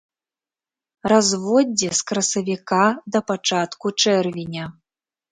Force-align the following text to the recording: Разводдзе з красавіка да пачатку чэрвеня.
Разводдзе 1.11 1.89
з 1.99 2.07
красавіка 2.11 2.79
да 3.15 3.21
пачатку 3.33 3.87
чэрвеня. 4.07 4.65